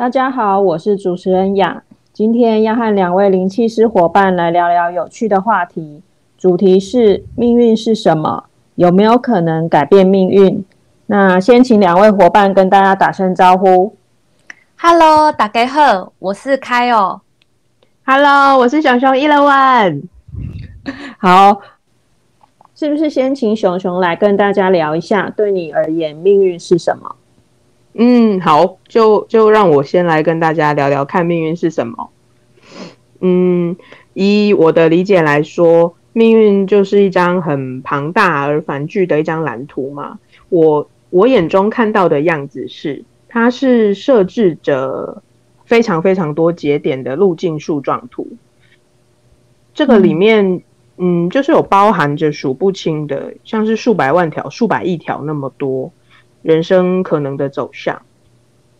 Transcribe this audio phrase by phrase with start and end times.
[0.00, 1.82] 大家好，我是主持人雅。
[2.10, 6.00] 今天要和两位灵气师伙伴来聊聊有趣的话题，
[6.38, 8.44] 主题是命运是什么？
[8.76, 10.64] 有没有可能改变命运？
[11.04, 13.94] 那先请两位伙伴跟大家打声招呼。
[14.78, 17.20] Hello，大家好，我是开哦。
[18.06, 20.00] Hello，我是熊熊一乐万。
[21.18, 21.60] 好，
[22.74, 27.16] 是不是先请熊熊来跟大家聊一下，对你而言，命运是什么？
[27.92, 32.10] 嗯，好，就就让我先来跟大家聊聊看命运是什么。
[33.20, 33.76] 嗯，
[34.14, 40.18] 以我的理解来说，命运就是一张很庞大而繁巨的一张蓝图嘛。
[40.48, 45.22] 我我眼中看到的样子是，它是设置着
[45.64, 48.28] 非常非常多节点的路径树状图。
[49.74, 50.62] 这个里面，
[50.96, 55.92] 嗯，就是有包含着数不清的，像是数百万条、数百亿条那么多。
[56.42, 58.02] 人生可能的走向，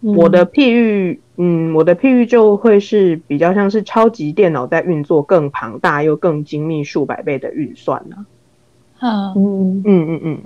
[0.00, 8.26] 我的譬喻，嗯，我的譬喻就会是比较像是超级电脑在运作更庞大又更精密数百倍的运算呢。
[9.00, 9.34] 嗯。
[9.34, 9.82] 嗯。
[9.84, 10.38] 嗯嗯，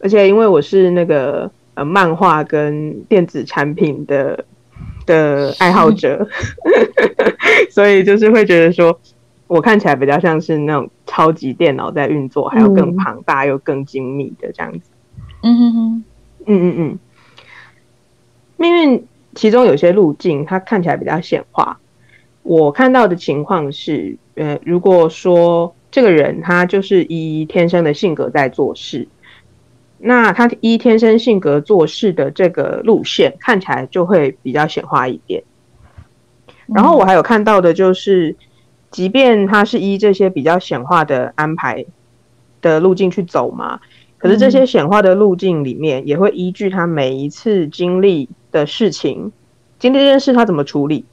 [0.00, 4.44] 而且因为我是那个呃漫画跟电子产品的
[5.06, 6.28] 的爱好者，
[7.70, 8.98] 所以就是会觉得说，
[9.46, 14.90] 我看起来比较像是那种超级电脑在运作，还有更庞大又更精密的这样子。
[15.42, 16.04] 嗯哼哼，
[16.46, 16.98] 嗯嗯嗯，
[18.56, 21.78] 命运其中有些路径，它看起来比较显化。
[22.42, 29.06] 我看到的情况是，呃，如果说这个人他就是依天生的性格在做事，
[29.98, 35.42] 那他依天生性格做事的这个路线看起来就会比较显化一点。
[36.66, 38.34] 然后我还有看到的就是，
[38.90, 41.84] 即便他是依这些比较显化的安排
[42.60, 43.80] 的路径去走嘛。
[44.18, 49.30] 可是这些显化的路径里面，也会依据他每一次经历的事情，
[49.78, 51.04] 经历这件事他怎么处理，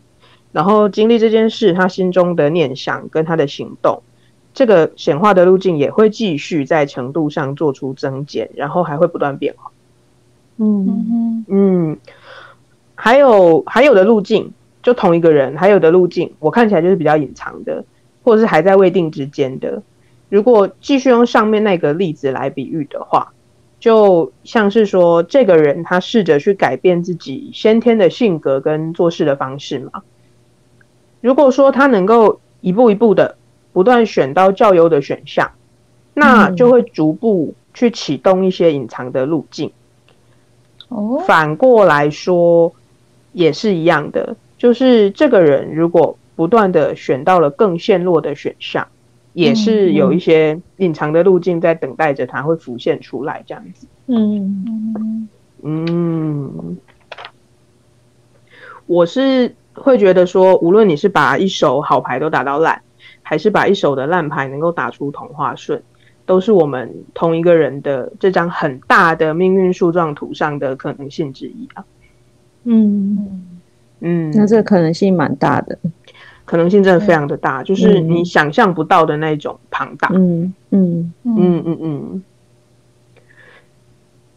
[0.52, 4.02] 然后经历这件事他心中的念想跟他的行动，
[4.56, 9.70] 这个显化的路径也会继续在程度上做出增减，然后还会不断变化。
[10.58, 11.98] 嗯嗯，
[12.96, 14.52] 还有还有的路径，
[14.82, 17.86] 就同一个人，还有的路径，我看起来就是比较隐藏的，
[18.24, 19.84] 或者是还在未定之间的。
[20.36, 23.32] 如果继续用上面那个例子来比喻的话，
[23.80, 30.04] 就像是说，这个人他试着去改变自己先天的性格跟做事的方式嘛。
[31.22, 33.38] 如果说他能够一步一步的
[33.72, 35.50] 不断选到较优的选项，
[36.14, 39.72] 那就会逐步去启动一些隐藏的路径。
[40.90, 42.74] 哦，反过来说
[43.32, 48.86] 也是一样的，就是这个人如果不断的选到了更陷落的选项。
[49.36, 53.86] 也是有一些隐藏的路径在等待着它会浮现出来，这样子。
[54.08, 55.28] 嗯
[55.62, 56.78] 嗯，
[58.86, 62.82] 我是会觉得说，无论你是把一手好牌都打到烂，
[63.22, 65.84] 还是把一手的烂牌能够打出同花顺，
[66.26, 71.84] 都是我们同一个人的这张很大的命运树状图上的可能性之一啊。
[72.64, 73.60] 嗯
[74.00, 75.78] 嗯，那这个可能性蛮大的。
[76.46, 80.10] 可能性真的非常的大，就是你想象不到的那种庞大。
[80.14, 82.24] 嗯嗯嗯嗯嗯，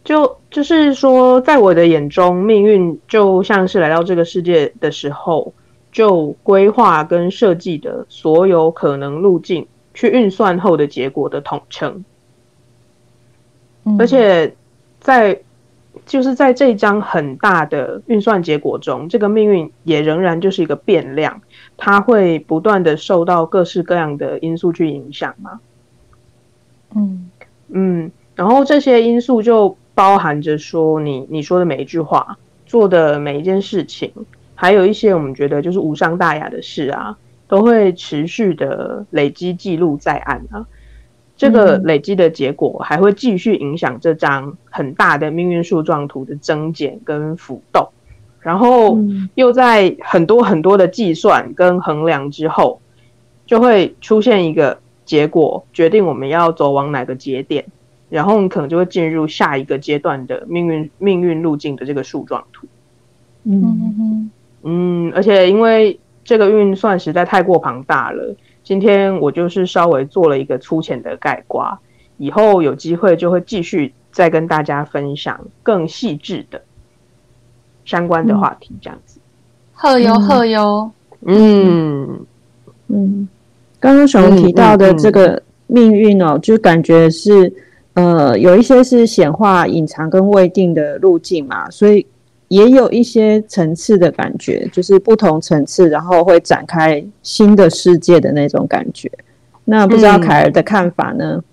[0.03, 5.53] 就就是说，在我的眼中，命运就像是来到这个世界的时候，
[5.91, 12.03] 就规划跟设计的所有可能路径去运算后的结果的统称。
[13.97, 14.55] 而且
[14.99, 15.41] 在
[16.05, 21.41] 就是在这张很大的运算结果中，这个命运也仍然就是一个变量。
[21.79, 25.59] 它会不断的受到各式各样的因素去影响吗？
[26.93, 27.31] 嗯
[27.69, 34.11] 嗯，然后这些因素就包含着说你你说的每一句话，做的每一件事情，
[34.55, 37.17] 还有一些我们觉得就是无伤大雅的事啊，
[37.47, 40.67] 都会持续的累积记录在案啊。
[41.37, 47.87] 这个累积的结果还会继续影响这张很大的命运树状图的增减跟浮动。
[48.41, 48.97] 然后
[49.35, 52.79] 又在很多很多的计算跟衡量之后，
[53.45, 57.65] 就会出现一个结果，决定我们要走往哪个节点，
[58.09, 62.67] 然后你可能就会进入下一个阶段的命运命运路径的这个树状图。
[63.43, 64.31] 嗯嗯嗯，
[64.63, 71.79] 嗯，而且因为这个运算实在太过庞大了，今天我就是稍微做了一个粗浅的概括，
[72.17, 76.61] 以后有机会就会继续再跟大家分享更细致的
[77.85, 79.19] 相关的话题，这样子。
[79.73, 80.91] 贺哟贺哟，
[81.25, 82.19] 嗯
[82.87, 83.27] 嗯，
[83.79, 87.51] 刚刚小龙提到的这个命运哦，就感觉是
[87.93, 92.05] 呃有一些是显化、隐藏跟未定的路径嘛，所以
[92.49, 99.09] 也有一些层次的感觉，就是不同层次，然后会展开新的世界的那种感觉。
[99.65, 101.35] 那不知道凯尔的看法呢？
[101.35, 101.43] 嗯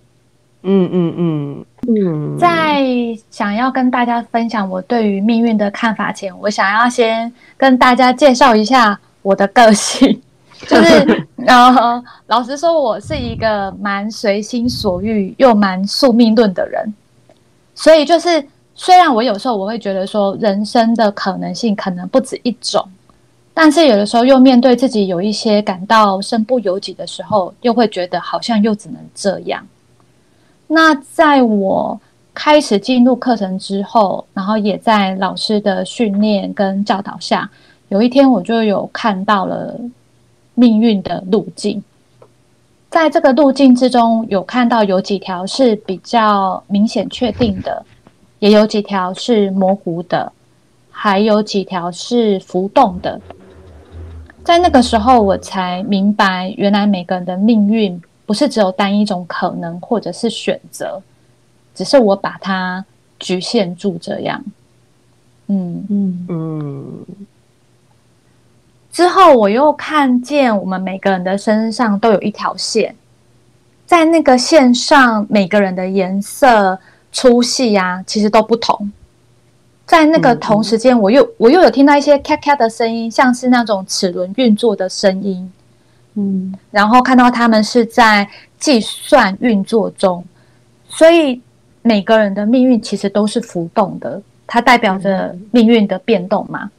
[0.66, 1.64] 嗯嗯嗯。
[1.88, 2.84] 嗯，在
[3.30, 10.20] 想要跟大家分享我对于命运的看法前，我想要先跟大家介绍一下我的个性，
[10.66, 16.92] 就是呃，老实说，我是一个蛮随心所欲又蛮宿命论的人，
[17.72, 22.84] 所以就是虽然我有时候我会觉得说人生的可能性可能不止一种，
[23.54, 29.64] 但是有的时候又面对自己有一些感到身不由己的时候，又会觉得好像又只能这样。
[30.66, 32.00] 那在我
[32.34, 37.48] 开始进入课程之后，然后也在老师的训练跟教导下，
[37.88, 39.78] 有一天我就有看到了
[40.54, 41.82] 命运的路径。
[42.88, 47.84] 在这个路径之中，有看到有几条是比较明显确定的，
[48.38, 50.32] 也有几条是模糊的，
[50.90, 53.20] 还有几条是浮动的。
[54.44, 61.00] 在那个时候，我才明白，原来每个人的命运不是只有单一种可能或者是选择，
[61.74, 62.84] 只是我把它
[63.18, 64.44] 局限住这样。
[65.46, 67.06] 嗯嗯嗯
[68.90, 72.96] 之后我又看见我们每个人的身上都有一条线，
[73.86, 76.78] 在那个线上，每个人的颜色、
[77.12, 78.90] 粗细呀、其实都不同。
[79.84, 85.52] 在那个同时间，我又我又有听到一些咔咔的声音，像是那种齿轮运作的声音。
[86.16, 86.52] 嗯。
[86.70, 88.28] 然后看到他们是在
[88.58, 90.24] 计算运作中，
[90.88, 91.40] 所以
[91.82, 96.70] 每个人的命运其实都是浮动的，它代表着命运的变动嘛。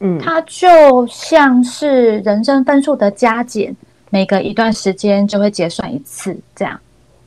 [0.00, 3.74] 嗯，它就像是人生分数的加减，
[4.10, 6.78] 每隔一段时间就会结算一次，这样。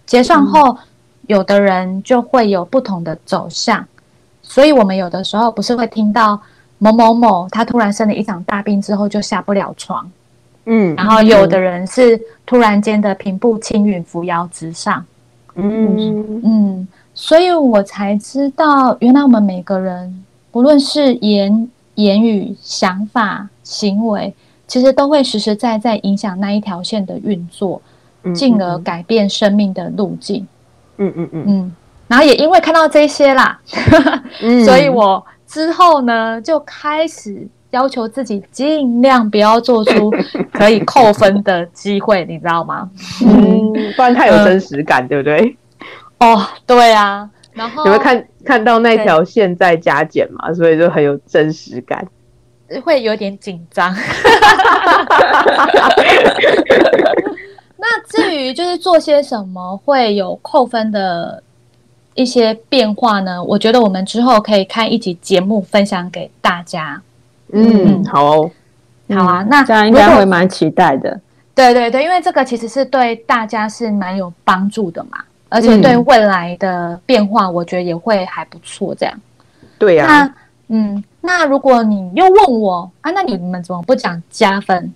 [0.06, 0.78] 结算后，
[1.28, 3.86] 有的人就会有不同的走向。
[4.42, 6.40] 所以我们有的时候不是会听到
[6.78, 10.10] 某某某他突然生了一场大病之后就下不了床，
[10.70, 15.04] 嗯，然后有的人是突然间的平步青云、扶摇直上，
[15.56, 16.42] 嗯。
[16.44, 24.34] 嗯，所以我才知道，原来我们每个人，不论是言言语、想法、行为，
[24.68, 27.82] 其实都会实实在在影响那一条线的运作，
[28.24, 30.46] 嗯，进而改变生命的路径。
[30.98, 31.44] 嗯嗯嗯。
[31.48, 31.76] 嗯，
[32.10, 33.58] 然后也因为看到这些啦，
[34.42, 40.10] 嗯， 所以我之后呢就开始要求自己尽量不要做出
[40.54, 42.90] 可以扣分的机会，你知道吗？
[43.26, 45.58] 嗯，不然太有真实感，对不对？
[46.20, 52.08] 哦，对啊，然后你会看看到那条线在加减嘛，所以就很有真实感。
[52.84, 53.96] 会有点紧张。
[57.78, 61.42] 那至于就是做些什么会有扣分的
[62.14, 63.42] 一些变化呢？
[63.42, 67.02] 我觉得我们之后可以开一集节目分享给大家。
[67.52, 68.52] 嗯，好哦，
[69.10, 71.20] 好啊，那这样应该会蛮期待的。
[71.56, 75.18] 对对对，因为这个其实是对大家是蛮有帮助的嘛，
[75.50, 78.94] 而且对嗯未来的变化，我觉得也会还不错。
[78.94, 79.14] 这样，
[79.80, 80.34] 对呀、那
[80.76, 84.94] 嗯，那如果你又问我啊，那你们怎么不讲加分？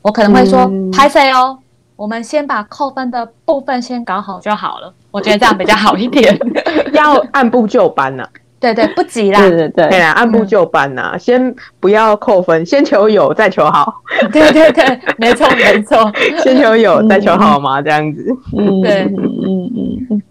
[0.00, 1.58] 我可能会说嗯拍谁哦，
[1.96, 4.94] 我们先把扣分的部分先搞好就好了。
[5.10, 6.38] 我觉得这样比较好一点。
[6.94, 8.26] 要按部就班呐、
[8.60, 9.40] 对对，不急啦。
[9.40, 16.12] 对对对，对啦，按部就班呐、先不要扣分，先求有， 再求好，对对对，没错 没错。
[16.42, 18.36] 先求有，嗯再求好嘛，这样子。
[18.56, 20.22] 嗯，对嗯嗯嗯嗯。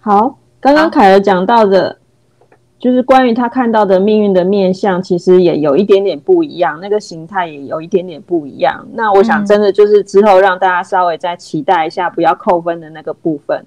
[0.00, 1.98] 好，刚刚好凯儿讲到的，
[2.78, 8.86] 就是关于他看到的命运的面相，其实也有一点点不一样，那个形态也有一点点不一样。
[8.94, 13.62] 那我想，嗯真的就是之后让大家稍微再期待一下，不要扣分的那个部分。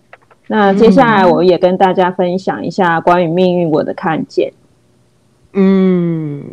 [0.48, 4.51] 那接下来我也跟大家分享一下关于命运我的看见。
[5.54, 6.44] 嗯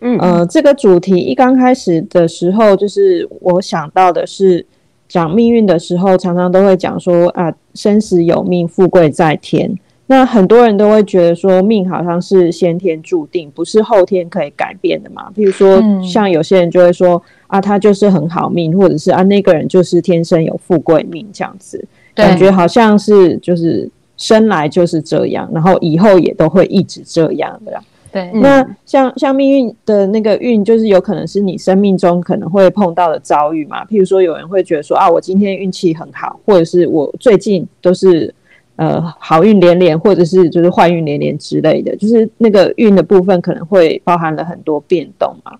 [0.00, 4.64] 嗯呃，这个主题一刚开始的时候，就是我想到的是
[5.08, 9.78] 讲命运的时候，常常都会讲说啊，生死有命，富贵在天。
[10.06, 15.30] 那很多人都会觉得说，命好像是先天注定，不是后天可以改变的嘛。
[15.34, 27.80] 比如说，嗯像有些人就会说啊，他就是很好命，或者是啊，那个人就是天生有富贵命这样子，对感觉好像是就是生来就是这样，然后以后也都会一直这样的啦。
[28.12, 33.84] 对，嗯那像像命运的那个运，就是有可能是你生命中可能会碰到的遭遇嘛。
[33.86, 38.32] 譬如说，有人会觉得说啊，我今天运气很好，或者是我最近都是
[38.76, 45.52] 呃好运连连，或者是就是坏运连连之类的，就是那个运的部分可能会包含了很多变动嘛。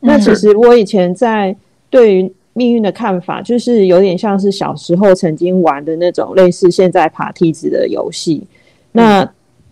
[0.00, 1.54] 那其实我以前在
[1.88, 8.42] 对于命运的看法，就是有点像是小时候曾经玩的那种类似现在爬梯子的游戏。
[8.92, 9.28] 那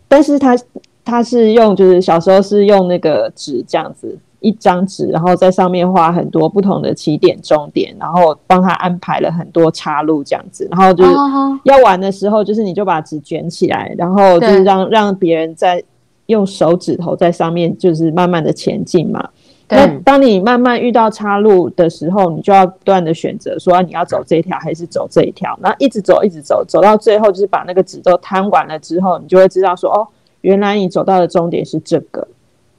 [0.06, 0.56] 但是他
[1.04, 15.82] 他是用就是小时候是用那个纸这样子一张纸，然后在上面画很多不同的起点、终点，然后帮他安排了很多岔路这样子，然后就是哦，要玩的时候，就是你就把纸卷起来，然后就是让让别人在
[16.26, 19.28] 用手指头在上面就是慢慢的前进嘛。
[19.68, 30.08] 那，当你慢慢遇到岔路的时候，你就要不断的选择说你要走这一条还是走这一条，然后一直走一直走，走到最后就是把那个纸都摊完了之后，你就会知道说哦，
[30.40, 32.26] 原来你走到的终点是这个。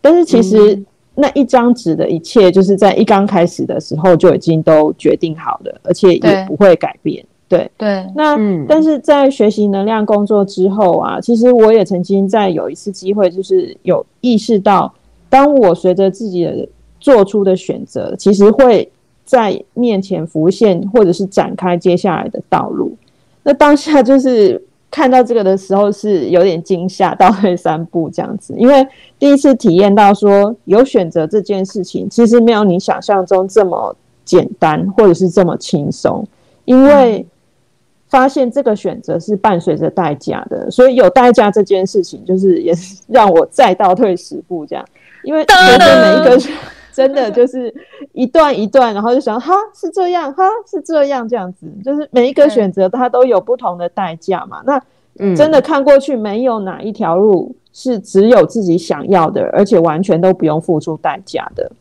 [0.02, 0.82] 但是其实
[1.16, 7.24] 那一张纸的一切，就是在一刚开始的时候就已经都决定好了，而且也不会改变。
[7.48, 8.66] 对，对，那、嗯。
[8.68, 14.94] 但是在学习能量工作之后啊，其实我也曾经在有一次机会，就是有意识到，
[15.30, 16.68] 当我随着自己的
[17.00, 18.92] 做出的选择，其实会
[19.26, 22.96] 在面前浮现，或者是展开接下来的道路。
[23.44, 28.88] 那当下就是看到这个的时候，是有点惊吓，倒退三步这样子，因为
[29.18, 36.26] 第一次体验到说有选择这件事情，其实没有你想象中这么简单，或者是这么轻松，
[36.66, 37.26] 因为。
[38.12, 44.84] 发现这个选择是伴随着代价的，所以有代价这件事情，就是也是让我再倒退十步这样，
[45.24, 46.36] 因为随着每一个
[47.08, 47.74] 真的就是
[48.14, 54.62] 一段一段，然后就想哈是这样，哈是这样，这样子，就是每一个选择它都有不同的代价嘛。
[54.66, 54.82] 那
[55.20, 61.72] 嗯真的看过去，没有哪一条路是只有自己想要的，而且完全都不用付出代价的。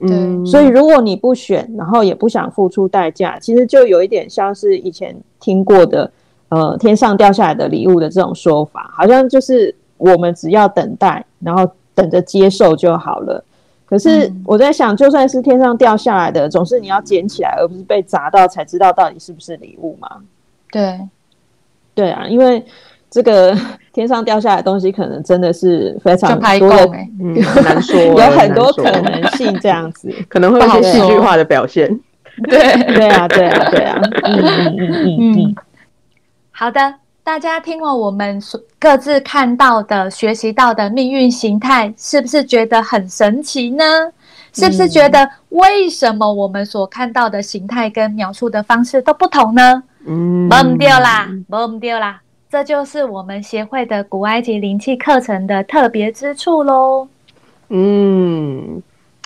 [0.00, 6.10] 嗯所以如果你不选，然后也不想付出代价，其实就有一点像是以前听过的，
[6.50, 13.42] 呃，天上掉下来的礼物的这种说法，好像就是我们只要等待，然后等着接受就好了。
[13.86, 14.42] 可是嗯。
[14.46, 20.08] 我在想，就算是天上掉下来的，总是你要捡起来，而不是被砸到才知道到底是不是礼物嘛？
[20.70, 21.00] 对，
[21.94, 22.64] 对啊，因为
[23.10, 23.56] 这个
[23.92, 26.68] 天上掉下来的东西，可能真的是非常多
[27.20, 30.12] 嗯 很难说，有很多可能性这样子。
[30.28, 31.88] 可能会有一些戏剧化的表现。
[32.50, 32.58] 对，
[32.94, 35.32] 对啊，对啊，对啊，嗯嗯嗯嗯。
[35.36, 35.54] 嗯，
[36.50, 44.12] 好的，大家听了我们所各自看到的、学习到的命运形态，是不是觉得很神奇呢？
[44.52, 49.82] 是不是觉得为什么我们所看到的形态跟描述的方式都不同呢？
[50.04, 57.08] 嗯，懵掉啦，懵掉啦，这就是我们协会的古埃及灵气课程的特别之处喽。
[57.70, 58.82] 嗯，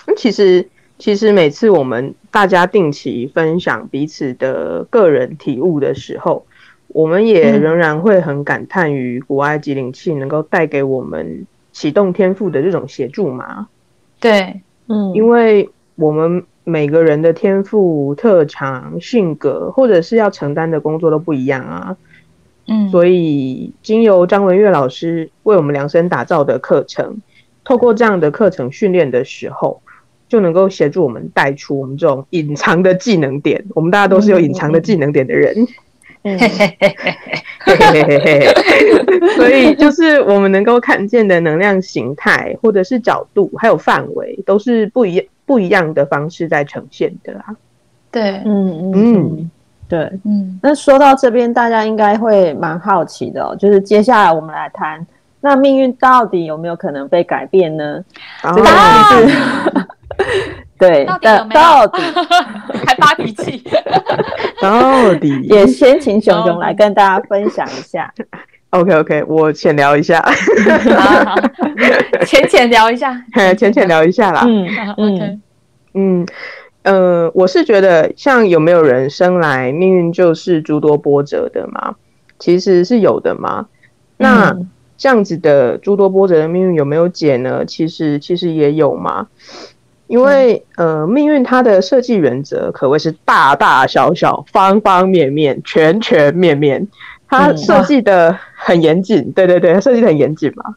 [0.07, 0.69] 那其实
[1.01, 6.47] 其实每次我们大家定期分享彼此的个人体悟的时候，
[6.89, 13.69] 我们也仍然会很感叹于古埃及灵气能够带给我们启动天赋的这种协助嘛？
[14.19, 21.97] 对，嗯，因为我们每个人的天赋、特长、性格，或者是要承担的工作都不一样啊。
[22.67, 27.21] 嗯，所以经由张文月老师为我们量身打造的课程，
[27.65, 29.81] 透过这样的课程训练的时候。
[30.29, 33.65] 就能够协助我们带出我们这种隐藏的技能点。
[33.75, 35.67] 我们大家都是有隐藏的技能点的人。
[39.37, 47.55] 所以，就是我们能够看见的能量形态，或者是角度，还有范围，都是不一不一样的方式在呈现的啊。
[48.11, 49.51] 对，嗯嗯
[49.89, 50.01] 对。
[50.25, 55.07] 嗯，那说到这边，大家应该会蛮好奇的哦，就是接下来我们来谈，
[55.41, 58.03] 那命运到底有没有可能被改变呢？
[58.43, 59.39] 然这个后问题是，
[60.79, 62.03] 对，到底有没有到底
[62.87, 63.63] 还发脾气，
[64.63, 68.13] 到底也先请熊熊来跟大家分享一下。
[68.71, 70.21] OK OK，我浅聊一下，
[70.97, 71.37] 好好
[72.27, 73.21] 浅浅聊一下，
[73.57, 74.45] 浅浅聊一下啦。
[74.47, 75.43] 嗯好嗯
[75.95, 76.27] 嗯，
[76.83, 81.97] 呃，我是觉得，像有没有人生来命运就是诸多波折的嘛？
[82.39, 83.67] 其实是有的嘛。
[84.17, 87.65] 那、嗯这样子的诸多波折的命运有没有解呢？
[87.65, 89.29] 其实其实也有嘛。
[90.09, 96.89] 因为、呃，命运它的设计原则可谓是大大小小、方方面面、全全面面，
[97.29, 99.31] 它嗯设计的很严谨。
[99.33, 100.75] 对对对，它设计的很严谨嘛。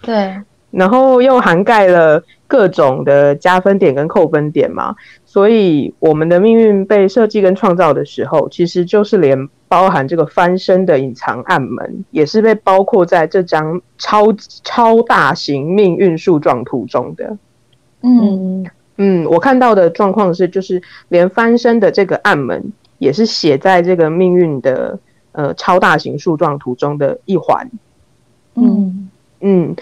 [0.00, 17.36] 对，然后又涵盖了各种的加分点跟扣分点嘛，所以我们的命运被设计跟创造的时候，其实就是连包含这个翻身的隐藏暗门，也是被包括在这张超超大型命运树状图中的。
[18.02, 24.98] 嗯嗯嗯，我看到的状况是，就是连翻身的这个暗门，也是写在这个命运的
[25.32, 27.70] 呃超大型树状图中的一环。
[28.54, 29.74] 嗯嗯，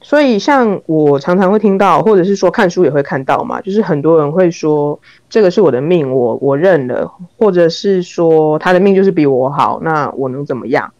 [0.00, 10.92] 所以像我常常会听到，或者是说看书也会看到嘛，就是很多人会说这个是我的命，我我认了，或者是说他的命就是比我好，那我能怎么样？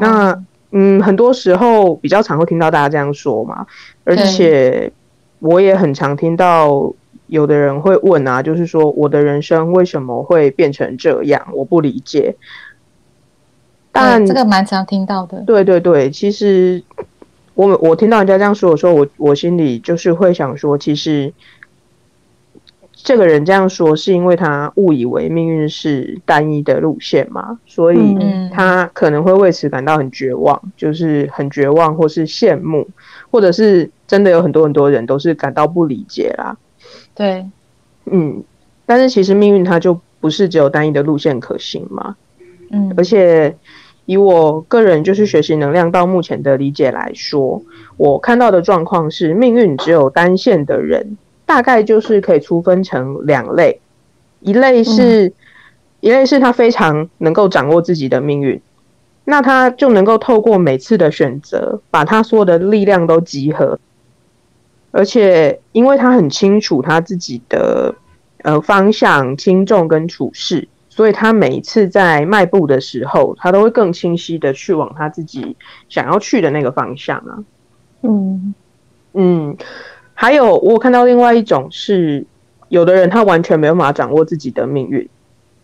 [0.00, 3.66] 那嗯，很多时候比较常会听到大家这样说嘛，
[4.04, 4.90] 而且
[5.38, 6.92] 我也很常听到
[7.26, 11.46] 有的人会问啊，就是说我的人生为什么会变成这样？
[11.52, 12.36] 我不理解。
[13.92, 15.42] 但对这个蛮常听到的。
[15.46, 16.82] 对对对，其实
[17.54, 21.32] 我我听到人家这样说，的时候我我心里就是会想说，其实
[23.04, 28.48] 这个人这样说是因为他误以为命运是单一的路线嘛，所以嗯。
[28.54, 32.86] 他可能会为此感到很绝望，就是很绝望，或是羡慕，
[33.30, 36.56] 或者是真的有很多很多人都是感到不理解啦。
[37.14, 37.46] 对，
[38.04, 38.42] 嗯，
[38.84, 42.16] 但是其实命运它就不是只有单一的路线可行嘛，
[42.70, 42.92] 嗯。
[42.96, 43.56] 而且
[44.04, 47.62] 以我个人就是学习能量到目前的理解来说，
[47.96, 51.16] 我看到的状况是，命运只有单线的人，
[51.52, 53.78] 大概就是可以粗分成两类，
[54.40, 55.30] 一类是、
[56.00, 58.58] 一类是他非常能够掌握自己的命运，
[59.26, 63.78] 那他就能够透过每次的选择，把他所有的力量都集合，
[64.92, 67.94] 而且因为他很清楚他自己的
[68.38, 70.66] 呃方向、轻重跟处事。
[70.88, 75.54] 所以他每一次在迈步的时候，他都会更清晰的去往他自己
[75.90, 77.44] 想要去的那个方向啊。
[78.00, 78.54] 嗯。
[79.14, 79.54] 嗯，
[80.22, 82.24] 还有我看到另外一种是，
[82.68, 85.08] 有的人他完全没有办法掌握自己的命运，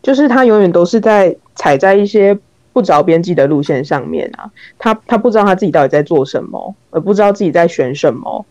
[0.02, 2.36] 就是他永远都是在踩在一些
[2.72, 4.50] 不着边际的路线上面啊。
[4.76, 8.44] 他他不知道他自己到底在做什么，而不知道自己在选什么，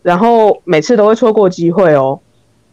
[0.00, 2.20] 然后每次都会错过机会哦。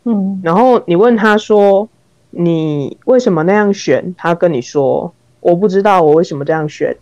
[0.05, 1.89] 嗯然后你问他说
[2.31, 6.95] ：“你为什么那样选？”他跟你说：“我不知道我为什么这样选。”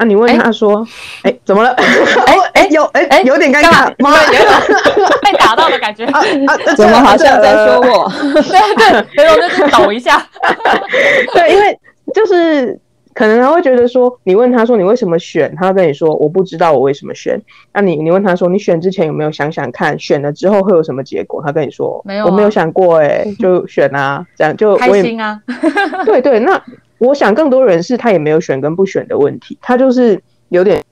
[0.00, 0.86] 啊，你问他说
[1.22, 1.68] ：“哎、怎么了？”
[2.26, 6.06] 哎 哎有哎哎有点尴干嘛尬，妈有种 被打到的感觉。
[6.06, 6.56] 啊啊！
[6.74, 8.04] 怎么好像在说我？
[8.04, 8.12] 我？
[8.42, 10.26] 对对，有种就是抖一下。
[11.34, 11.78] 对，因为
[12.14, 12.78] 就是
[13.12, 17.38] 可能他会觉得说，你问他说你为什么选，他跟你说我不知道我为什么选。
[17.74, 21.42] 那你你问他说你选之前有没有想想看，选了之后会有什么结果？
[21.44, 25.38] 他跟你说没有啊我没有想过、哎，就选啊，这样就开心啊！
[26.06, 26.58] 对对，那
[27.00, 30.82] 我想更多人是他也没有选跟不选的问题，他就是有点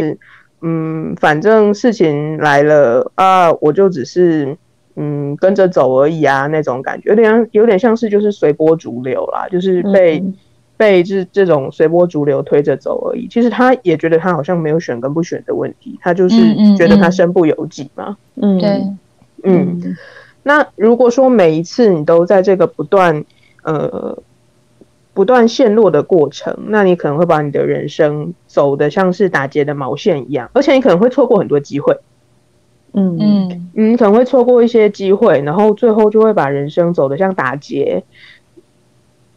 [0.00, 0.16] 是
[0.62, 4.56] 嗯，反正事情来了啊，我就只是
[4.96, 10.34] 嗯跟着走而已啊那种感觉，有点像有点像是就是随波逐流啦，就是被、嗯
[10.78, 13.26] 被这这种随波逐流推着走而已。
[13.26, 16.36] 其实他也觉得他好像没有选跟不选的问题，他就是
[16.76, 18.16] 觉得他嗯身不由己嘛。
[18.36, 18.84] 嗯对，
[19.42, 19.96] 嗯，
[20.44, 23.24] 那如果说每一次你都在这个不断
[23.64, 24.16] 呃
[25.18, 31.98] 不断陷落的过程，那你可能会把你的人生走得像是打结的毛线一样，而且你可能会错过很多机会，
[32.92, 33.18] 嗯。
[33.18, 33.70] 嗯。
[33.72, 38.04] 你可能会错过一些机会，然后最后就会把人生走得像打结，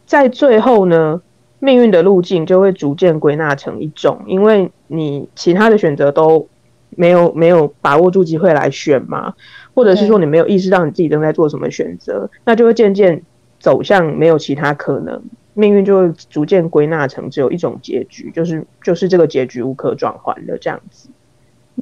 [0.06, 1.20] 在最后呢，
[1.58, 6.46] 命运的路径就会逐渐归纳成一种，因为你其他的选择都
[6.90, 9.34] 没有没有把握住机会来选嘛，
[9.74, 13.20] 或者是说你没有意识到你自己正在做什么选择，那就会渐渐
[13.58, 15.20] 走向没有其他可能，
[15.54, 21.08] 命运就会逐渐归纳成只有一种结局，就是就是这个结局无可转换的这样子。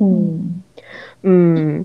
[0.01, 0.63] 嗯
[1.23, 1.85] 嗯，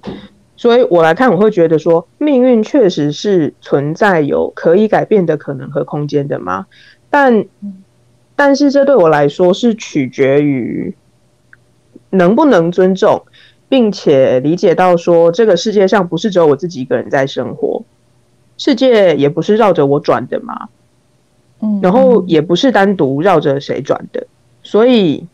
[0.56, 6.68] 所以我来看，我会觉得说，命运确实是存在有可以改变的可能和空间的嘛。
[7.10, 7.46] 但，
[8.36, 10.96] 但是这对我来说是取决于
[12.10, 13.26] 能不能尊重，
[13.68, 17.84] 并且理解到说，这个世界上不是只有我自己一个人在生活，
[18.58, 20.70] 世界也不是绕着我转的嘛。
[21.62, 24.26] 嗯，然后也不是单独绕着谁转的，
[24.62, 25.26] 所以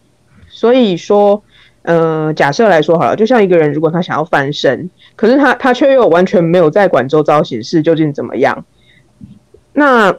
[0.50, 1.42] 所以说，
[1.82, 8.66] 呃，假设来说好了，就像一个人如果他想要翻身，可是他他却又完全没有在管周遭形势究竟怎么样，
[9.74, 10.16] 那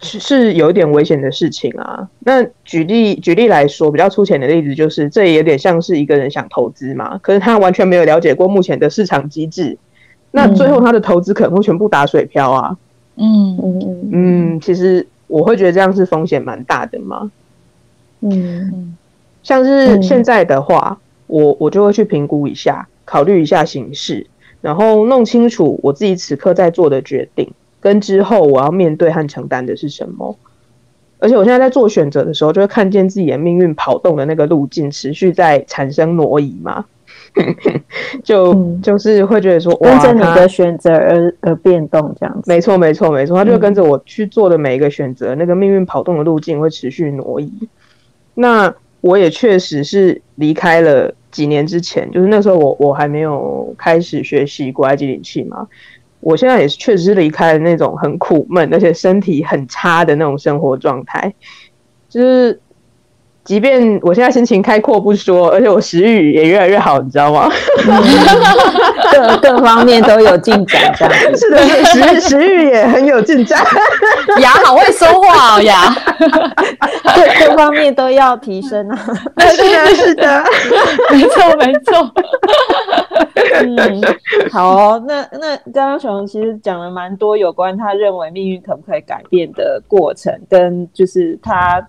[0.00, 2.08] 是是有一点危险的事情啊。
[2.20, 9.76] 那举例举例来说，比较粗浅的例子就是，这也有点像是一个人想投资嘛，可是他完全没有了解过目前的市场机制，
[10.30, 12.76] 那最后他的投资可能会全部打水漂啊。
[13.16, 14.10] 嗯嗯嗯。
[14.12, 17.30] 嗯，其实我会觉得这样是风险蛮大的嘛。
[18.20, 18.96] 嗯
[19.44, 24.26] 像是现在的话，我我就会去评估一下，考虑一下形势，
[24.60, 30.36] 然后弄清楚我自己此刻在做的决定，跟之后我要面对和承担的是什么。
[31.20, 36.84] 而且我现在在做选择的时候，就会看见自己的命运跑动的那个路径持续在产生挪移嘛，
[38.22, 42.50] 就就是会觉得说，跟着你的选择而而变动这样子。
[42.50, 47.52] 没错，没错，没错，他就跟着我去做的每一个选择，那个命运跑动的路径会持续挪移。
[48.34, 55.66] 那我也确实是离开了几年之前，就是那时候我我还没有开始学习国外机灵器嘛。
[56.20, 61.32] 我现在也是确实是离开了那种很苦闷，而且身体很差的那种生活状态。
[62.08, 62.60] 就是，
[63.48, 67.50] 即便我现在心情开阔不说，而且我食欲也越来越好，你知道吗？
[69.10, 73.64] 各各方面都有进展，这样是的， 食食欲也很有进展。
[74.42, 75.82] 牙好会说话哦，牙，
[77.16, 78.98] 各各方面都要提升啊。
[79.48, 80.44] 是的，是的，
[81.10, 82.12] 没错，没错。
[83.64, 84.02] 嗯，
[84.52, 91.82] 好，那那刚刚熊其实讲了蛮多有关他认为命运可不可以改变的过程，跟就是他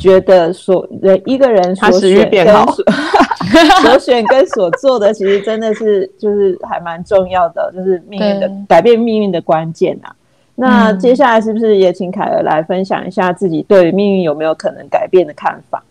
[0.00, 2.46] 觉得所人一个人所选跟
[3.82, 10.10] 所选跟所做的，其实真的是就是还蛮重要的，就是命运的改变命运的关键啊。
[10.56, 15.82] 那接下来是不是也请凯儿来分享一下自己对命运有没有可能改变的看法？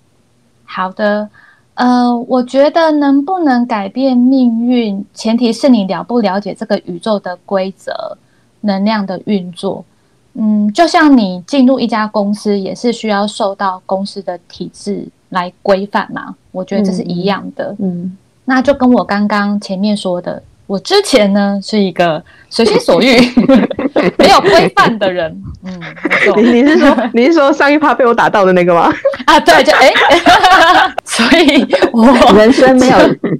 [0.65, 1.29] 好的。
[1.75, 8.17] 呃，我觉得能不能改变命运，前提是你了不了解这个宇宙的规则、
[8.59, 9.85] 能量的运作。
[10.39, 16.35] 嗯，就像你进入一家公司，也是需要受到公司的体制来规范嘛。
[16.51, 17.75] 我觉得这是一样的。
[17.79, 20.41] 嗯，那就跟我刚刚前面说的。
[20.65, 23.17] 我之前呢是一个随心所欲、
[24.19, 25.35] 没有规范的人。
[25.63, 25.81] 嗯，
[26.37, 28.93] 你你是说 你是说上一趴被我打到的那个吗？
[29.25, 29.91] 啊，对，就哎，
[31.03, 32.05] 所以我
[32.37, 32.97] 人生没有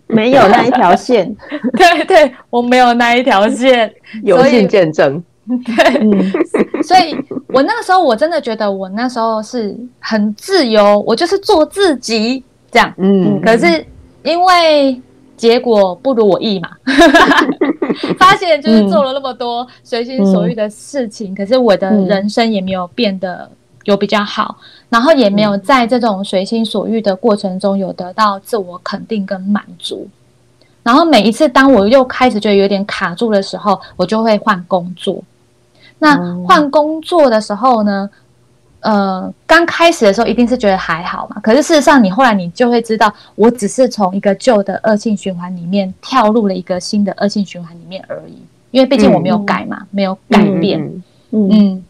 [0.07, 1.31] 没有那一条线。
[1.77, 5.23] 对对，我没有那一条线，有幸见证。
[5.65, 7.15] 对， 所以
[7.47, 12.93] 我那个时候我真的觉得我那时候是很自由，我就是做自己这样。
[12.97, 13.85] 嗯，可是
[14.23, 15.01] 因为。
[15.39, 16.69] 结果不如我意嘛，
[18.19, 23.49] 发现就是做了那么多随心所欲的事情，可是我的人生也没有变得
[23.85, 24.57] 有比较好，
[24.89, 30.05] 然后也没有在这种随心所欲的过程中有得到自我肯定跟满足。
[30.83, 35.23] 然后每一次当我又开始觉得有点卡住的时候，我就会换工作。
[35.99, 38.09] 那换工作的时候呢？
[38.81, 48.41] 呃，刚开始的时候一定是觉得还好嘛，可是事实上，你后来你就会知道，我只是从一个旧的恶性循环里面跳入了一个新的恶性循环里面而已。
[48.71, 50.79] 因为毕竟我没有改嘛，没有改变。
[51.31, 51.83] 嗯，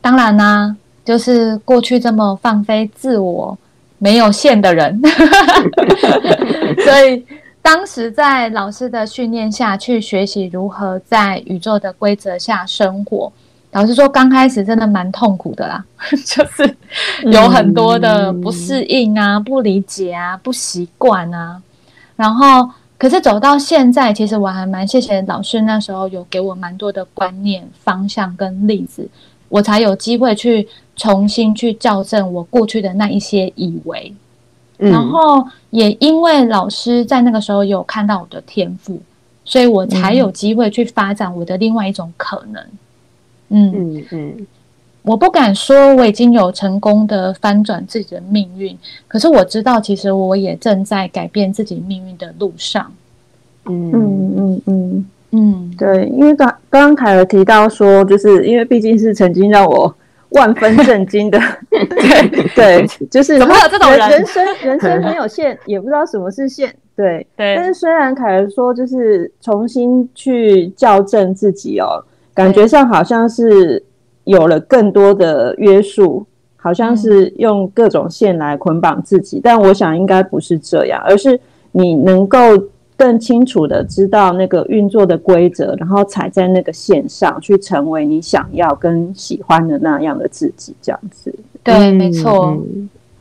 [0.00, 3.56] 当然呢，就是过去这么放飞自我、
[3.98, 5.00] 没有线的人，
[6.84, 7.24] 所以
[7.70, 13.30] 当时在老师的训练下去学习如何在宇宙的规则下生活。
[13.72, 15.84] 老实说，刚开始真的蛮痛苦的啦，
[16.24, 16.76] 就是
[17.30, 21.60] 有很多的不适应啊、不理解啊、不习惯啊。
[22.16, 29.06] 然后，可是走到现在，其实我还蛮谢谢老师那时候有给我蛮多的观念、方向跟例子，
[29.50, 34.14] 我才有机会去重新去校正我过去的那一些以为。
[34.78, 39.00] 然后也因为老师在那个时候有看到我的天赋，
[39.44, 42.62] 所以我才有机会去发展我的另外一种可能。
[43.50, 43.72] 嗯。
[43.74, 44.46] 嗯嗯，
[45.02, 52.92] 我不敢说我已经有成功的翻转自己的命运，可是我知道，其实我也正在改变自己命运的路上。
[53.66, 53.90] 嗯。
[53.92, 55.06] 嗯嗯嗯。
[55.30, 59.94] 嗯，对，因为刚刚刚凯尔提到说，就是因为毕竟是曾经让我
[60.30, 61.38] 万分震惊的，
[61.70, 64.10] 对对，就是怎么有这种人？
[64.10, 67.56] 人生人生没有线， 也不知道什么是线，对对。
[67.56, 72.04] 但是虽然凯尔说，就是重新去校正自己哦。
[72.34, 73.82] 感觉上好像是
[74.24, 76.24] 有了更多的约束，
[76.56, 81.40] 好像是用各种线来捆绑自己，但我想应该不是这样，而是
[81.72, 82.38] 你能够
[82.98, 91.32] 更清楚的知道那个运作的规则，然后踩在那个线上去成为你想要跟喜欢的那样的自己，这样子。
[91.62, 92.60] 对，没错。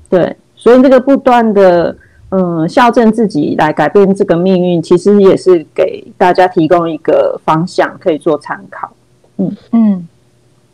[0.10, 1.96] 对，所以这个不断的
[2.30, 8.92] 嗯校正自己来改变这个命运，其实也是给大家提供一个方向，可以做参考。
[9.38, 10.08] 嗯嗯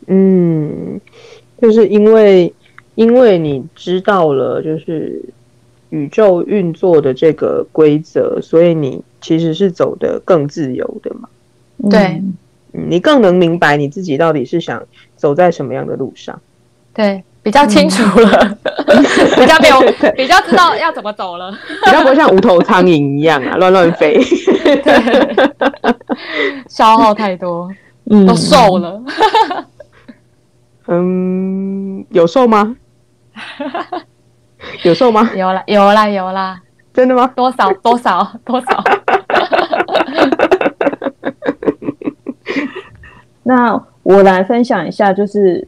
[0.06, 1.00] 嗯，
[1.60, 2.54] 就是因为
[2.94, 5.20] 因为你知道了，就是
[5.94, 11.28] 宇宙运作的这个规则，所以你其实是走的更自由的嘛。
[11.88, 12.20] 对，
[12.72, 14.82] 你更能明白你自己到底是想
[15.14, 16.40] 走在什么样的路上。
[16.92, 18.58] 对，比较清楚了，
[19.38, 19.80] 比较没有，
[20.16, 24.14] 比较知道要怎么走了，比较不会像无头苍蝇一样啊，乱乱飞。
[24.82, 24.92] 对，
[26.68, 27.70] 消耗太多，
[28.10, 29.00] 嗯都瘦了。
[30.88, 32.76] 嗯，有瘦吗？
[34.84, 35.30] 有瘦吗？
[35.34, 36.60] 有啦，有啦，有啦，
[36.92, 37.26] 真的吗？
[37.34, 38.66] 多少多少多少。
[43.42, 45.66] 那我来分享一下，就是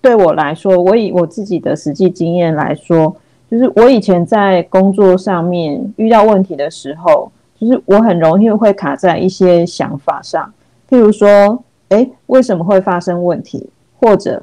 [0.00, 3.16] 对我来说，我以我自己的实际经验来说，
[3.50, 7.30] 就是我以前在工作上面遇到问题的时候，
[7.60, 10.52] 就是我很容易会卡在一些想法上，
[10.88, 14.42] 譬如说，诶，为什么会发生问题，或者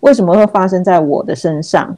[0.00, 1.96] 为什么会发生在我的身上？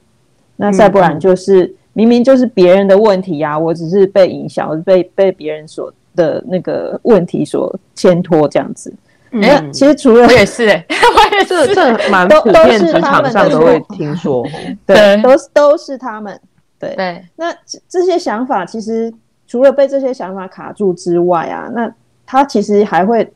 [0.63, 8.93] 那再不然就是、明明就是别人的问题呀、我只是被影响，我是被被别人所的那个问题所牵拖这样子。
[9.31, 11.75] 那、嗯其实除了我也是哎、 我也这是。
[11.75, 14.47] 这蛮普遍，都是职场上都会听说。
[14.87, 16.39] 对，都是都是他们。
[16.79, 19.13] 对，对，那这这些想法其实
[19.47, 21.93] 除了被这些想法卡住之外啊，那
[22.27, 23.27] 它其实还会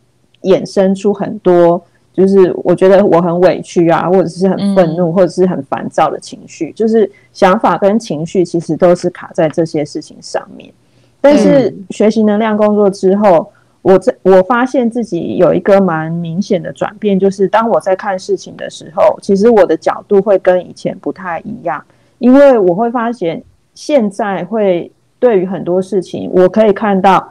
[0.42, 1.82] 衍生出很多，
[2.16, 10.72] 就是我觉得我很委屈啊，或者是很愤怒，或者是很烦躁的情绪，就是想法跟情绪其实都是卡在这些事情上面。
[11.20, 13.52] 但是学习能量工作之后，
[13.82, 21.84] 我在我发现自己有一个蛮明显的转变，就是当我在看事情的时候，其实我的角度会跟以前不太一样，
[22.18, 23.42] 因为我会发现
[23.74, 27.30] 现在会对于很多事情，我可以看到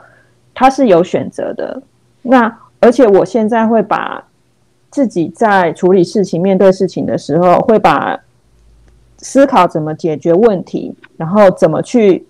[0.54, 1.82] 它是有选择的。
[2.21, 4.24] 那而且我现在会把
[4.95, 8.17] 自己在处理事情、面对事情的时候，会把
[9.17, 12.25] 思考怎么解决问题，然后怎么去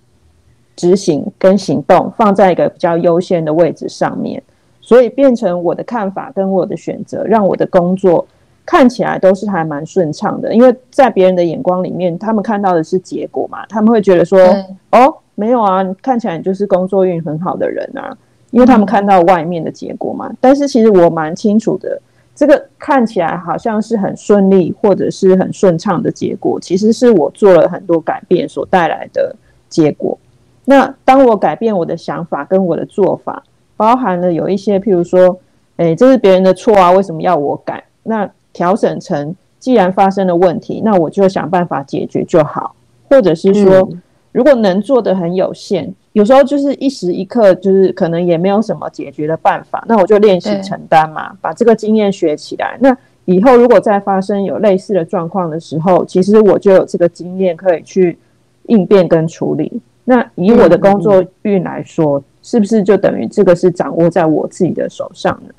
[0.76, 4.42] 执行跟行动放在一个比较优先的位置上面，
[4.82, 8.26] 所以变成我的看法跟我的选择，让我的工作
[8.66, 10.52] 看起来都是还蛮顺畅的。
[10.52, 14.66] 因为在别人的眼光里面，他们看到的是结果嘛，他们会觉得说对，
[15.00, 18.18] 哦，没有啊，看起来你就是工作运很好的人啊，
[18.50, 20.34] 因为他们看到外面的结果嘛。
[20.42, 22.02] 但是其实我蛮清楚的，
[22.36, 29.34] 这个看起来好像是很顺利或者是很顺畅的结果，其实是我做了很多改变所带来的
[29.70, 30.18] 结果。
[30.66, 33.42] 那当我改变我的想法跟我的做法，
[33.78, 35.40] 包含了有一些，譬如说，
[35.78, 37.84] 诶，这是别人的错啊，为什么要我改？
[38.04, 42.76] 那调整成，既然发生了问题，那我就想办法解决就好，
[43.10, 43.88] 或者是说，
[44.36, 52.78] 如果能做的很有限，有时候就是一时一刻，就是可能也没有什么解决的办法，那我就练习承担嘛，把这个经验学起来。
[52.82, 52.94] 那
[53.24, 58.18] 以后如果再发生有类似的状况的时候，其实我就有这个经验可以去
[58.64, 59.82] 应变跟处理。
[60.04, 65.54] 那以我的工作运来说，是不是就等于这个是掌握在我自己的手上呢？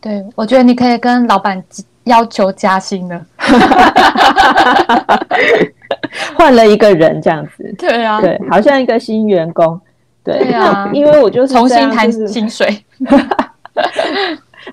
[0.00, 1.62] 对，我觉得你可以跟老板
[2.04, 3.26] 要求加薪了。
[6.36, 9.80] 换了一个人这样子，对啊，对，好像一个新员工，
[10.24, 12.66] 对，对啊因为我就是重新谈薪水。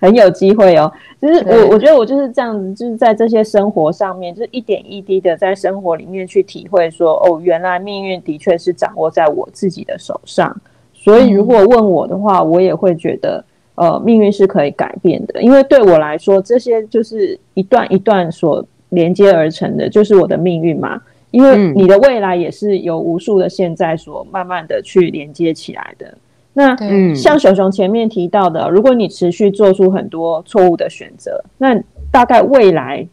[0.02, 0.92] 很有机会哦。
[1.22, 10.60] 就是我，我觉得我就是这样子，就是在这些生活上面，就是一点一滴的在生活里面去体会说，哦，原来命运的确是掌握在我自己的手上。
[10.96, 21.02] 所以如果问我的话，我也会觉得，呃，命运是可以改变的，因为对我来说，这些就是一段一段所连接而成的，就是我的命运嘛。
[21.32, 26.16] 因为嗯你的未来也是由无数的现在所慢慢的去连接起来的。
[26.54, 26.76] 那
[27.16, 31.76] 像熊熊前面提到的，如果你持续做出很多错误的选择，那
[32.12, 33.08] 大概未来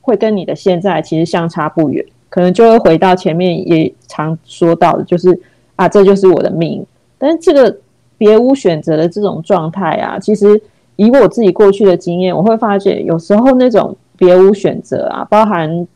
[0.00, 5.38] 会跟你的现在其实相差不远，可能就会回到前面也常说到的，就是
[5.74, 6.82] 啊，这就是我的命。
[7.18, 7.76] 但是这个
[8.18, 10.60] 别无选择的这种状态啊，其实
[10.96, 15.86] 以我自己过去的经验，我会发觉有时候那种别无选择啊，包含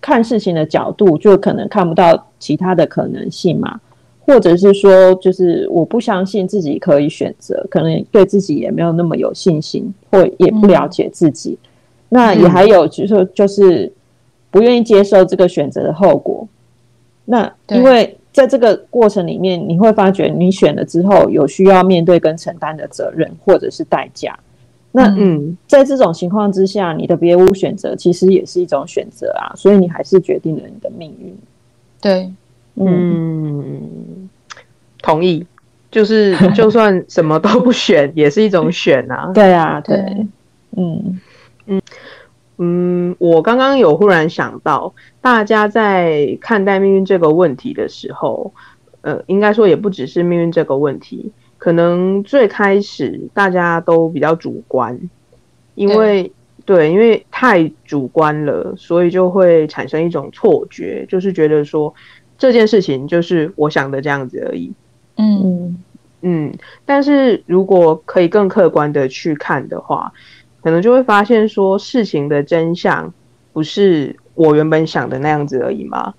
[0.00, 3.80] 看事情的角度，就可能看不到其他的可能性嘛。
[4.26, 11.58] 或者是说，就是我不相信自己可以选择，可能对自己也没有那么有信心，或也不了解自己。
[12.08, 13.92] 那也还有就是就是
[14.50, 16.48] 不愿意接受这个选择的后果。
[17.26, 24.36] 那因为在这个过程里面，你会发觉你选了之后有需要面对跟承担的责任或者是代价。
[24.90, 31.32] 那嗯嗯在这种情况之下，你的别无选择其实也是一种选择啊，所以你还是决定了你的命运。
[32.00, 32.28] 对，
[32.74, 34.28] 嗯，嗯，
[35.00, 35.46] 同意，
[35.92, 39.30] 就是 就算什么都不选，也是一种选啊。
[39.32, 39.96] 对啊，对，
[40.76, 41.20] 嗯
[41.66, 41.80] 嗯。
[42.58, 48.52] 嗯，我刚刚有忽然想到，大家在看待命运这个问题的时候，
[49.00, 54.98] 呃，应该说也不只是命运这个问题，可能最开始大家都比较主观，
[55.74, 56.30] 因为
[56.64, 61.92] 对，因为太主观了，所以就会产生一种错觉，就是觉得说
[62.38, 64.72] 这件事情就是我想的这样子而已。
[65.16, 65.84] 嗯嗯
[66.22, 66.54] 嗯，
[66.86, 70.12] 但是如果可以更客观的去看的话，
[70.64, 73.12] 可能就会发现说事情的真相
[73.52, 76.14] 不是我原本想的那样子而已嘛。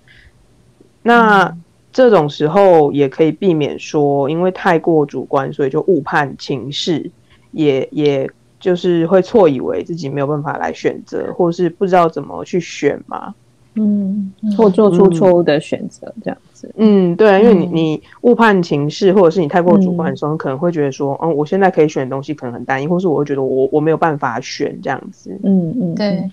[1.02, 1.52] 那
[1.92, 7.10] 这种时候也可以避免说，因为太过主观，所以就误判情势，
[7.52, 8.30] 也也
[8.60, 13.34] 就是会错以为自己没有办法来选择，或是不知道怎么去选嘛。
[13.74, 16.74] 嗯，或做出错误的选择，这样子。
[16.78, 25.38] 嗯，对，因为你嗯你误判情势，或者是你太过主观的时候，你可能会觉得说，嗯，我现在可以选的东西可能很单一，或是我会觉得我我没有办法选这样子。
[25.44, 26.30] 嗯嗯，对，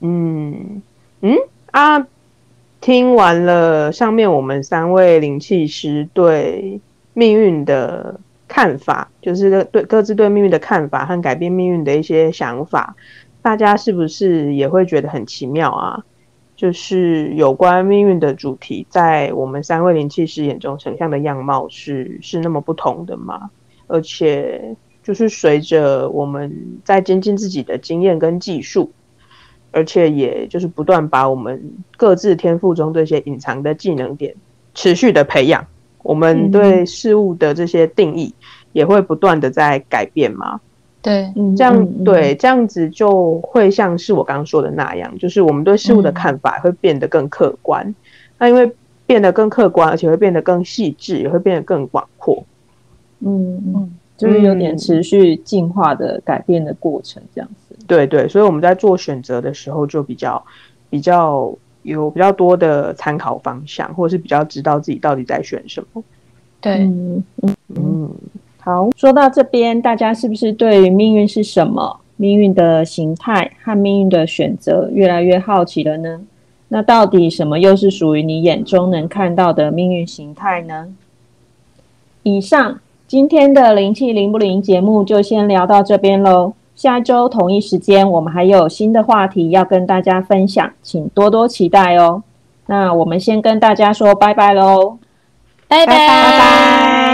[0.00, 0.82] 嗯
[1.20, 1.36] 嗯
[1.70, 2.06] 啊，
[2.80, 6.80] 听完了上面我们三位灵气师对
[7.14, 12.96] 命运的看法，就是对各自对命运的看法和改变命运的一些想法，
[13.42, 16.04] 大家是不是也会觉得很奇妙啊？
[16.58, 23.48] 就是有关命运的主题，在我们三位灵气师眼中呈现的样貌是是那么不同的吗？
[23.86, 28.90] 而且就是随着我们在精进自己的经验跟技术，
[29.70, 31.62] 而且也就是不断把我们
[31.96, 34.34] 各自天赋中这些隐藏的技能点
[34.74, 35.64] 持续的培养，
[36.02, 38.34] 我们对事物的这些定义
[38.72, 40.60] 也会不断的在改变嘛。
[41.08, 47.94] 对，嗯这样嗯对，这样子就会像是我刚刚说的那样，就是我们对事物的看法会变得更客观。
[48.38, 48.70] 那因为
[49.06, 52.44] 变得更客观，而且会变得更细致，也会变得更广阔。
[53.20, 57.74] 嗯嗯，嗯就是有点持续进化的改变的过程，这样子。
[57.86, 60.44] 对对，所以我们在做选择的时候，就比较
[60.90, 66.04] 比较有比较多的参考方向，或者是比较知道自己到底在选什么。
[66.60, 67.24] 对，嗯
[67.68, 68.10] 嗯。
[68.68, 76.20] 嗯，好，说到这边，大家是不是对于命运是什么、命运的形态和命运的选择越来越好奇了呢？
[76.68, 80.88] 那到底什么又是属于你眼中能看到的命运形态呢？
[82.24, 86.52] 以上今天的灵气灵不灵节目就先聊到这边喽。
[86.76, 92.22] 下周同一时间，我们还有新的话题要跟大家分享，请多多期待哦。
[92.66, 94.98] 那我们先跟大家说拜拜喽。
[95.66, 97.07] 拜拜拜拜，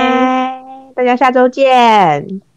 [0.95, 2.54] 大家下周见。